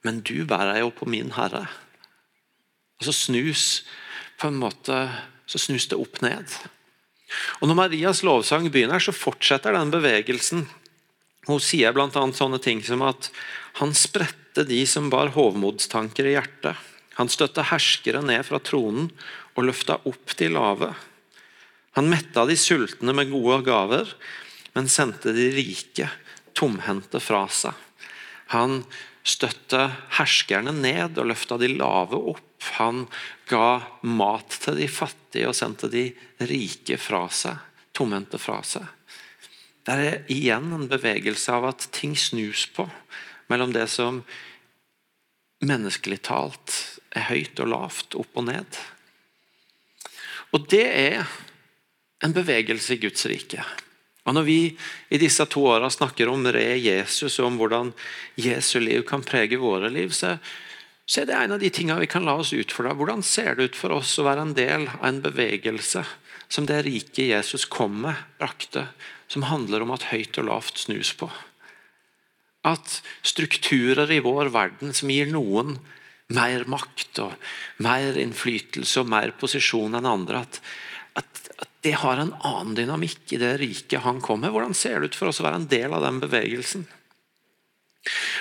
[0.07, 1.65] men du bærer jo på min Herre.
[2.99, 3.65] Og så snus
[4.39, 4.95] på en måte,
[5.49, 6.47] så snus det opp ned.
[7.59, 10.65] Og Når Marias lovsang begynner, så fortsetter den bevegelsen.
[11.47, 12.09] Hun sier bl.a.
[12.11, 13.31] sånne ting som at
[13.79, 16.75] han spredte de som bar hovmodstanker i hjertet.
[17.19, 19.09] Han støtte herskere ned fra tronen
[19.55, 20.93] og løfta opp de lave.
[21.97, 24.13] Han metta de sultne med gode gaver,
[24.75, 26.09] men sendte de rike
[26.57, 27.73] tomhendte fra seg.
[28.53, 28.83] Han
[29.27, 32.48] støtte herskerne ned og løfta de lave opp.
[32.79, 33.05] Han
[33.49, 36.09] ga mat til de fattige og sendte de
[36.49, 37.57] rike fra seg,
[37.95, 38.85] tomhendte fra seg.
[39.87, 42.85] Det er igjen en bevegelse av at ting snus på
[43.49, 44.21] mellom det som
[45.65, 46.75] menneskelig talt
[47.15, 48.79] er høyt og lavt, opp og ned.
[50.53, 51.23] Og det er
[52.23, 53.63] en bevegelse i Guds rike.
[54.27, 54.59] Og Når vi
[55.09, 57.93] i disse to åra snakker om re Jesus og om hvordan
[58.37, 60.35] Jesu liv kan prege våre liv, så,
[61.09, 62.93] så er det en av de tingene vi kan la oss utfordre.
[62.93, 66.03] Hvordan ser det ut for oss å være en del av en bevegelse
[66.49, 68.91] som det rike Jesus kom med, brakte,
[69.29, 71.31] som handler om at høyt og lavt snus på?
[72.69, 75.79] At strukturer i vår verden som gir noen
[76.29, 77.33] mer makt og
[77.81, 80.61] mer innflytelse og mer posisjon enn andre, at,
[81.17, 84.53] at, at det har en annen dynamikk i det riket han kom med.
[84.53, 86.85] Hvordan ser det ut for oss å være en del av den bevegelsen?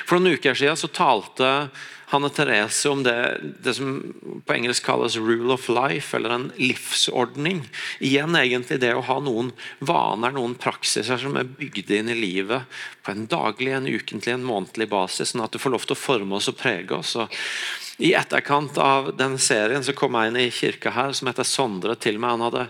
[0.04, 1.70] For noen uker siden så talte
[2.09, 4.14] Hanne Therese om det, det, som
[4.47, 7.68] på engelsk kalles 'rule of life', eller en livsordning.
[8.01, 12.64] Igjen egentlig det å ha noen vaner, noen praksiser som er bygd inn i livet
[13.05, 16.01] på en daglig, en ukentlig, en månedlig basis, sånn at du får lov til å
[16.01, 17.12] forme oss og prege oss.
[17.21, 17.29] Og
[18.01, 21.99] I etterkant av den serien så kom jeg inn i kirka her som heter Sondre
[22.01, 22.38] til meg.
[22.38, 22.68] Han hadde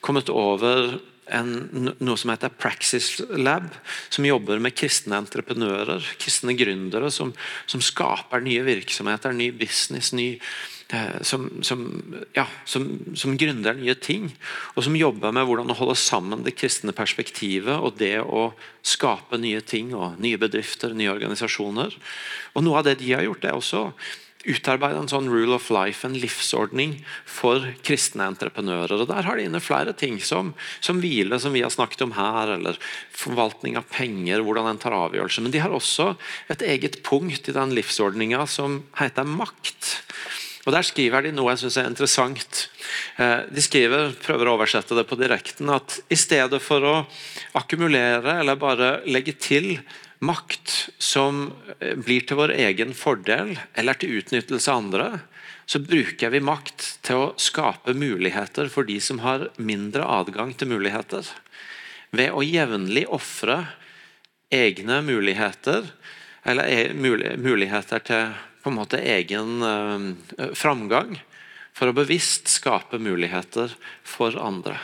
[0.00, 0.98] kommet over
[1.34, 3.68] en, noe som heter Praxis Lab,
[4.12, 7.32] som jobber med kristne entreprenører, kristne gründere, som,
[7.70, 10.28] som skaper nye virksomheter, ny business, ny,
[10.94, 11.84] eh, som, som,
[12.36, 12.88] ja, som,
[13.18, 14.30] som gründer nye ting.
[14.74, 18.50] Og som jobber med hvordan å holde sammen det kristne perspektivet og det å
[18.82, 21.94] skape nye ting og nye bedrifter, nye organisasjoner.
[22.54, 23.88] Og Noe av det de har gjort, er også
[24.48, 26.96] utarbeide en sånn rule of life, en livsordning
[27.28, 29.02] for kristne entreprenører.
[29.02, 32.14] og Der har de inne flere ting, som, som hvile, som vi har snakket om
[32.16, 32.80] her, eller
[33.12, 35.44] forvaltning av penger, hvordan en tar avgjørelser.
[35.44, 36.14] Men de har også
[36.52, 39.96] et eget punkt i den livsordninga som heter makt.
[40.68, 42.66] Og Der skriver de noe jeg synes er interessant.
[43.20, 46.96] Eh, de skriver, prøver å oversette det på direkten, at i stedet for å
[47.56, 49.72] akkumulere eller bare legge til
[50.20, 55.08] makt som eh, blir til vår egen fordel eller til utnyttelse av andre,
[55.70, 60.72] så bruker vi makt til å skape muligheter for de som har mindre adgang til
[60.72, 61.24] muligheter.
[62.10, 63.62] Ved å jevnlig ofre
[64.50, 65.86] egne muligheter,
[66.42, 66.92] eller e,
[67.38, 71.16] muligheter til på en måte egen eh, framgang,
[71.72, 73.72] for å bevisst skape muligheter
[74.04, 74.76] for andre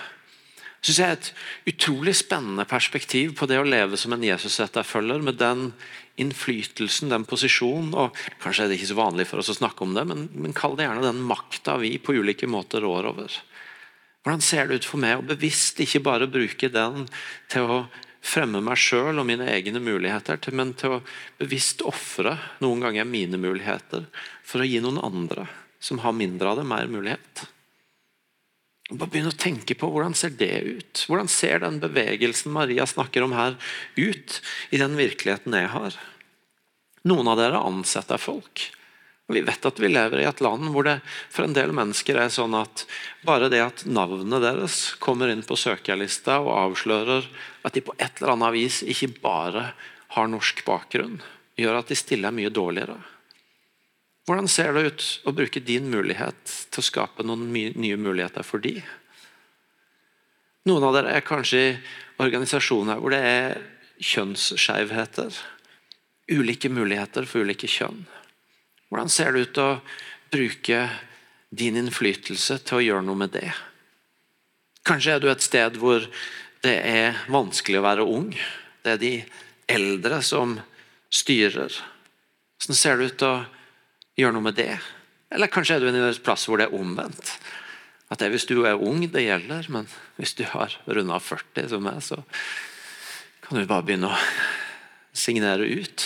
[0.86, 5.40] synes jeg er et utrolig spennende perspektiv på det å leve som en Jesus-etterfølger, med
[5.40, 5.68] den
[6.20, 9.96] innflytelsen, den posisjonen, og kanskje er det ikke så vanlig for oss å snakke om
[9.96, 13.38] det, men, men kall det gjerne den makta vi på ulike måter rår over.
[14.24, 17.04] Hvordan ser det ut for meg å bevisst ikke bare bruke den
[17.52, 17.80] til å
[18.26, 21.02] fremme meg sjøl og mine egne muligheter, men til å
[21.38, 24.08] bevisst ofre noen ganger mine muligheter
[24.46, 25.46] for å gi noen andre
[25.78, 27.46] som har mindre av det, mer mulighet?
[28.86, 31.04] Bare begynn å tenke på Hvordan ser det ut?
[31.08, 33.56] Hvordan ser den bevegelsen Maria snakker om her,
[33.98, 35.96] ut i den virkeligheten jeg har?
[37.06, 38.68] Noen av dere ansetter folk.
[39.26, 41.00] Vi vet at vi lever i et land hvor det
[41.34, 42.84] for en del mennesker er sånn at
[43.26, 47.26] bare det at navnet deres kommer inn på søkerlista og avslører
[47.66, 49.72] at de på et eller annet vis ikke bare
[50.14, 51.18] har norsk bakgrunn,
[51.58, 53.00] gjør at de stiller mye dårligere.
[54.26, 58.62] Hvordan ser det ut å bruke din mulighet til å skape noen nye muligheter for
[58.62, 58.80] de?
[60.66, 61.74] Noen av dere er kanskje i
[62.24, 63.60] organisasjoner hvor det er
[64.02, 65.30] kjønnsskjevheter.
[66.34, 68.02] Ulike muligheter for ulike kjønn.
[68.90, 69.68] Hvordan ser det ut å
[70.34, 70.82] bruke
[71.54, 73.52] din innflytelse til å gjøre noe med det?
[74.86, 76.02] Kanskje er du et sted hvor
[76.66, 78.32] det er vanskelig å være ung.
[78.82, 79.14] Det er de
[79.70, 80.58] eldre som
[81.14, 81.70] styrer.
[82.58, 83.34] Hvordan ser det ut å
[84.16, 84.74] gjøre noe med det.
[85.34, 87.36] Eller kanskje er du i en plass hvor det er omvendt.
[88.06, 91.72] At det er hvis du er ung det gjelder, men hvis du har runda 40
[91.72, 92.20] som meg, så
[93.46, 94.20] kan du bare begynne å
[95.16, 96.04] signere ut.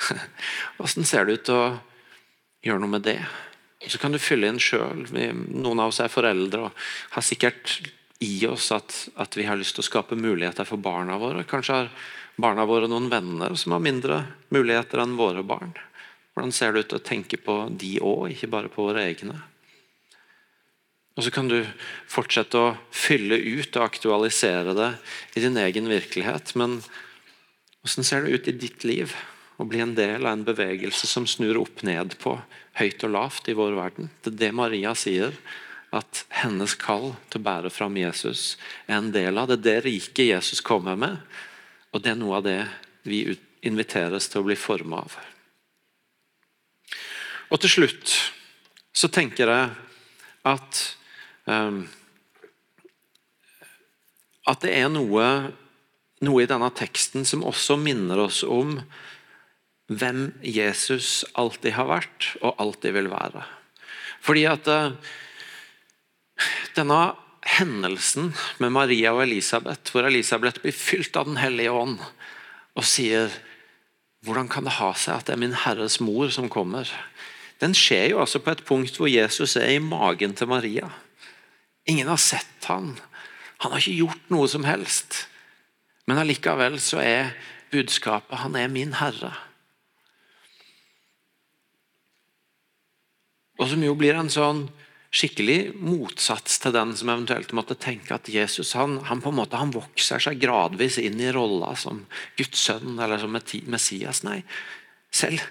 [0.82, 1.60] Åssen ser det ut å
[2.64, 3.20] gjøre noe med det?
[3.86, 5.04] Så kan du fylle inn sjøl.
[5.12, 7.92] Noen av oss er foreldre og har sikkert
[8.24, 11.44] i oss at, at, vi har lyst til å skape muligheter for barna våre.
[11.48, 11.90] Kanskje har
[12.40, 14.22] barna våre noen venner som har mindre
[14.54, 15.76] muligheter enn våre barn.
[16.36, 19.38] Hvordan ser det ut å tenke på de òg, ikke bare på våre egne?
[21.16, 21.62] Og Så kan du
[22.12, 24.90] fortsette å fylle ut og aktualisere det
[25.32, 26.52] i din egen virkelighet.
[26.60, 26.82] Men
[27.80, 29.14] hvordan ser det ut i ditt liv
[29.56, 32.34] å bli en del av en bevegelse som snur opp ned på
[32.76, 34.10] høyt og lavt i vår verden?
[34.20, 35.32] Det er det Maria sier,
[35.96, 39.62] at hennes kall til å bære fram Jesus er en del av det.
[39.64, 41.16] Det riket Jesus kommer med,
[41.96, 42.60] og det er noe av det
[43.08, 43.22] vi
[43.64, 45.16] inviteres til å bli forma av.
[47.56, 48.12] Og til slutt
[48.92, 49.68] så tenker jeg
[50.44, 50.80] at
[51.48, 51.86] um,
[54.46, 55.24] At det er noe,
[56.22, 58.76] noe i denne teksten som også minner oss om
[59.88, 63.42] hvem Jesus alltid har vært og alltid vil være.
[64.22, 64.94] Fordi at uh,
[66.76, 67.00] denne
[67.56, 68.30] hendelsen
[68.62, 71.98] med Maria og Elisabeth, hvor Elisabeth blir fylt av Den hellige ånd
[72.76, 73.32] og sier
[74.26, 76.90] hvordan kan det ha seg at det er min Herres mor som kommer?
[77.62, 80.90] Den skjer jo altså på et punkt hvor Jesus er i magen til Maria.
[81.88, 82.94] Ingen har sett han.
[83.64, 85.24] Han har ikke gjort noe som helst.
[86.06, 87.34] Men allikevel så er
[87.72, 89.32] budskapet han er min herre.
[93.56, 94.66] Og som jo blir en sånn
[95.16, 99.56] skikkelig motsats til den som eventuelt måtte tenke at Jesus han, han på en måte,
[99.56, 102.02] han vokser seg gradvis inn i rolla som
[102.36, 104.20] Guds sønn eller som Messias.
[104.26, 104.42] Nei,
[105.08, 105.46] selv,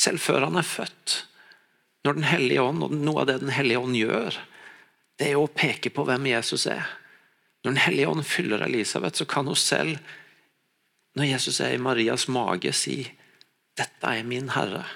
[0.00, 1.18] selv før han er født.
[2.04, 4.38] Når Den hellige ånd, og Noe av det Den hellige ånd gjør,
[5.18, 6.86] det er å peke på hvem Jesus er.
[7.62, 9.98] Når Den hellige ånd fyller Elisabeth, så kan hun selv,
[11.14, 13.04] når Jesus er i Marias mage, si
[13.76, 14.88] 'Dette er min Herre'.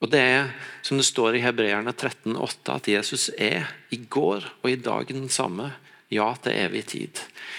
[0.00, 4.70] Og Det er som det står i Hebreerne 13,8, at Jesus er i går og
[4.70, 5.72] i dag den samme.
[6.10, 7.18] Ja til evig tid.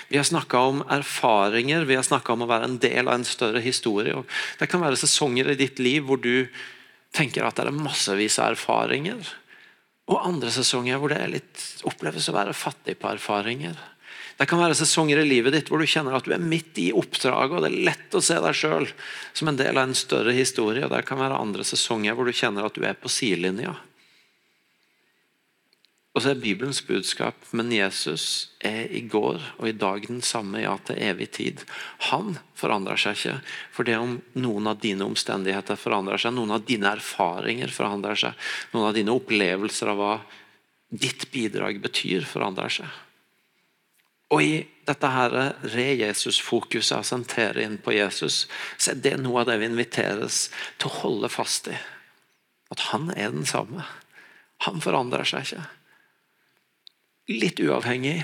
[0.09, 3.25] Vi har snakka om erfaringer, vi har snakka om å være en del av en
[3.27, 4.15] større historie.
[4.57, 6.47] Det kan være sesonger i ditt liv hvor du
[7.15, 9.21] tenker at det er massevis av erfaringer.
[10.09, 13.77] Og andre sesonger hvor det litt, oppleves å være fattig på erfaringer.
[14.39, 16.89] Det kan være sesonger i livet ditt hvor du kjenner at du er midt i
[16.95, 18.87] oppdraget, og det er lett å se deg sjøl
[19.35, 20.85] som en del av en større historie.
[20.87, 23.75] og Det kan være andre sesonger hvor du kjenner at du er på sidelinja.
[26.19, 30.59] Og så er Bibelens budskap men Jesus er i går og i dag den samme,
[30.59, 31.61] ja til evig tid.
[32.09, 33.35] Han forandrer seg ikke.
[33.71, 38.51] For det om noen av dine omstendigheter forandrer seg, noen av dine erfaringer forandrer seg,
[38.73, 40.11] noen av dine opplevelser av hva
[40.91, 42.99] ditt bidrag betyr, forandrer seg.
[44.35, 44.53] Og i
[44.91, 45.39] dette her
[45.71, 48.43] re-Jesus-fokuset, å sentere inn på Jesus,
[48.75, 51.79] så er det noe av det vi inviteres til å holde fast i.
[52.75, 53.87] At han er den samme.
[54.67, 55.69] Han forandrer seg ikke.
[57.29, 58.23] Litt uavhengig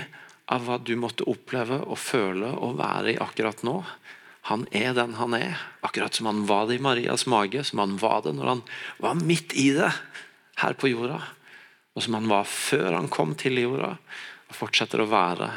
[0.50, 3.78] av hva du måtte oppleve og føle og være i akkurat nå.
[4.50, 7.96] Han er den han er, akkurat som han var det i Marias mage, som han
[7.98, 8.62] var det når han
[9.02, 9.90] var midt i det
[10.62, 11.18] her på jorda.
[11.94, 13.96] Og som han var før han kom til jorda,
[14.46, 15.50] og fortsetter å være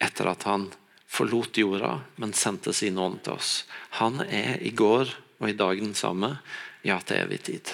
[0.00, 0.68] etter at han
[1.10, 3.52] forlot jorda, men sendte sin ånd til oss.
[4.00, 5.08] Han er i går
[5.40, 6.36] og i dag den samme,
[6.86, 7.72] ja til evig tid.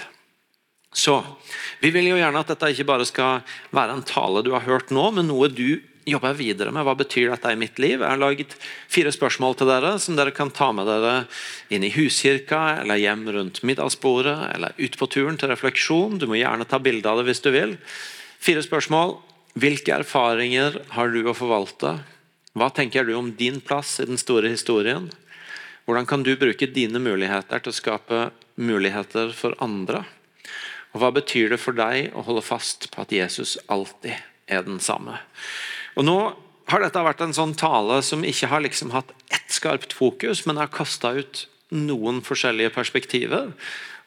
[0.97, 1.21] Så,
[1.85, 3.43] Vi vil jo gjerne at dette ikke bare skal
[3.77, 6.87] være en tale du har hørt nå, men noe du jobber videre med.
[6.87, 8.01] Hva betyr dette i mitt liv?
[8.01, 8.55] Jeg har laget
[8.89, 11.27] fire spørsmål til dere som dere kan ta med dere
[11.75, 16.17] inn i huskirka, eller hjem rundt middagsbordet, eller ut på turen til refleksjon.
[16.23, 17.77] Du må gjerne ta bilde av det hvis du vil.
[18.41, 19.19] Fire spørsmål.
[19.57, 21.97] Hvilke erfaringer har du å forvalte?
[22.57, 25.11] Hva tenker du om din plass i den store historien?
[25.89, 30.05] Hvordan kan du bruke dine muligheter til å skape muligheter for andre?
[30.97, 34.17] Og Hva betyr det for deg å holde fast på at Jesus alltid
[34.49, 35.19] er den samme?
[35.93, 36.17] Og Nå
[36.73, 40.57] har dette vært en sånn tale som ikke har liksom hatt ett skarpt fokus, men
[40.57, 41.45] har kasta ut
[41.77, 43.53] noen forskjellige perspektiver.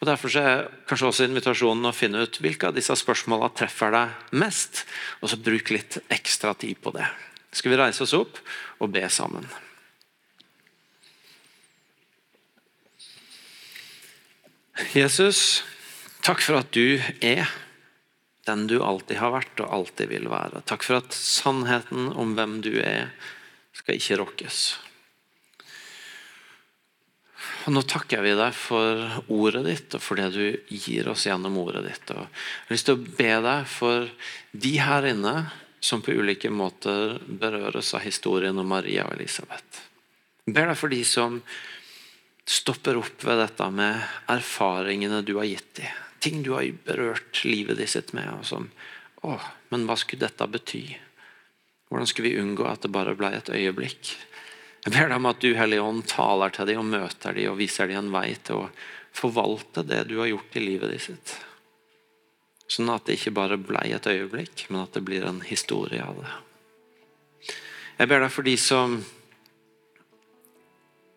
[0.02, 4.36] Og Derfor er kanskje også invitasjonen å finne ut hvilke av disse spørsmålene treffer deg
[4.41, 4.86] mest,
[5.21, 7.06] og så bruk litt ekstra tid på det.
[7.54, 8.41] Skal vi reise oss opp
[8.82, 9.45] og be sammen?
[14.95, 15.62] Jesus,
[16.25, 17.47] Takk for at du er
[18.49, 20.63] den du alltid har vært og alltid vil være.
[20.67, 23.12] Takk for at sannheten om hvem du er,
[23.75, 24.60] skal ikke rokkes.
[27.67, 31.60] Og Nå takker vi deg for ordet ditt og for det du gir oss gjennom
[31.62, 32.13] ordet ditt.
[32.15, 32.29] Og jeg
[32.65, 34.10] har lyst til å be deg for
[34.65, 35.36] de her inne
[35.79, 39.86] som på ulike måter berøres av historien om Maria og Elisabeth.
[40.47, 41.39] Jeg ber deg for de som
[42.49, 44.01] stopper opp ved dette med
[44.34, 48.29] erfaringene du har gitt dem ting du har berørt livet ditt sitt med.
[48.39, 48.69] og som,
[49.23, 50.84] å, Men hva skulle dette bety?
[51.89, 54.13] Hvordan skulle vi unngå at det bare ble et øyeblikk?
[54.86, 57.60] Jeg ber deg om at du Hellige Ånd taler til dem og møter dem og
[57.60, 58.69] viser dem en vei til å
[59.15, 61.08] forvalte det du har gjort i livet ditt.
[61.10, 61.34] sitt.
[62.69, 66.21] Sånn at det ikke bare ble et øyeblikk, men at det blir en historie av
[66.21, 66.36] det.
[67.99, 68.99] Jeg ber deg for de som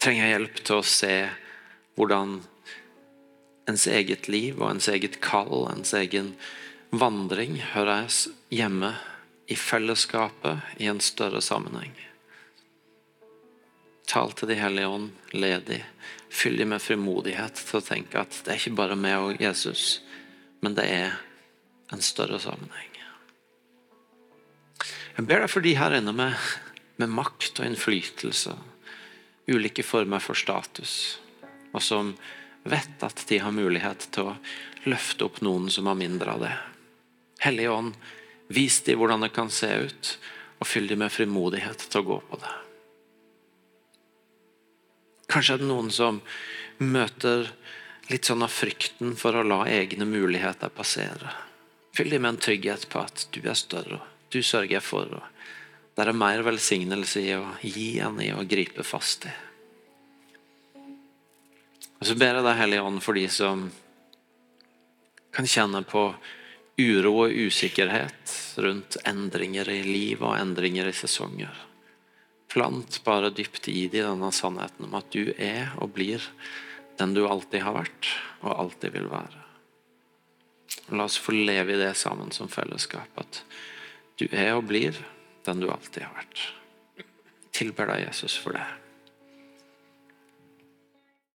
[0.02, 1.14] trenger hjelp til å se
[1.94, 2.40] hvordan
[3.70, 6.34] ens eget liv og ens eget kall, ens egen
[6.90, 8.94] vandring, hører jeg hjemme
[9.50, 11.94] i fellesskapet i en større sammenheng.
[14.08, 15.80] Tal til De hellige ånd, led de,
[16.32, 20.02] fyll de med frimodighet til å tenke at det er ikke bare meg og Jesus,
[20.60, 21.20] men det er
[21.92, 22.88] en større sammenheng.
[25.12, 26.36] Jeg ber deg for de her inne med,
[26.96, 28.54] med makt og innflytelse,
[29.50, 31.18] ulike former for status,
[31.72, 32.14] og som
[32.64, 34.36] vet at de har mulighet til å
[34.88, 36.52] løfte opp noen som har mindre av det.
[37.42, 37.96] Hellige Ånd,
[38.52, 40.18] Vis dem hvordan det kan se ut,
[40.60, 42.50] og fyll dem med frimodighet til å gå på det.
[45.32, 46.18] Kanskje er det noen som
[46.82, 47.48] møter
[48.12, 51.32] litt sånn av frykten for å la egne muligheter passere.
[51.96, 55.08] Fyll dem med en trygghet på at du er større, og du sørger for.
[55.16, 59.32] Og det er mer velsignelse i å gi enn i å gripe fast i.
[62.02, 63.60] Og Så ber jeg deg, Hellige Ånd, for de som
[65.30, 66.00] kan kjenne på
[66.82, 68.32] uro og usikkerhet
[68.64, 71.60] rundt endringer i liv og endringer i sesonger.
[72.50, 76.26] Plant bare dypt i de denne sannheten om at du er og blir
[76.98, 79.46] den du alltid har vært og alltid vil være.
[80.98, 83.14] La oss få leve i det sammen som fellesskap.
[83.14, 83.44] At
[84.18, 84.98] du er og blir
[85.46, 86.48] den du alltid har vært.
[87.54, 88.81] Tilber deg, Jesus, for det.